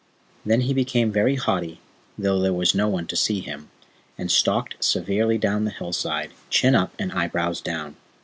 [0.43, 1.79] Then he became very haughty,
[2.17, 3.69] though there was no one to see him,
[4.17, 7.95] and stalked severely down the hillside, chin up and eyebrows down.